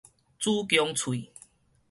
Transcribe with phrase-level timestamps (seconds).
[0.39, 1.29] 子宮喙